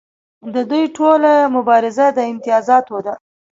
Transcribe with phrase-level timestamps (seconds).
[0.53, 3.13] د دوی ټوله مبارزه د امتیازاتو ده.